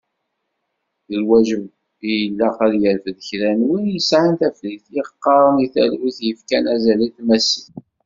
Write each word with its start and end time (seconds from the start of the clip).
D 1.09 1.11
lwaǧeb 1.21 1.63
i 2.09 2.11
ilaq 2.25 2.57
ad 2.65 2.73
yerfed 2.81 3.17
kra 3.27 3.49
n 3.57 3.61
win 3.67 3.85
yesεan 3.93 4.31
tafrit, 4.39 4.85
yeɣɣaren 4.95 5.57
i 5.65 5.67
talwit, 5.73 6.17
yefkan 6.27 6.65
azal 6.73 7.01
i 7.07 7.09
tmasit. 7.15 7.67